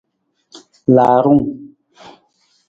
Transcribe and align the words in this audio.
Laarung. 0.95 1.43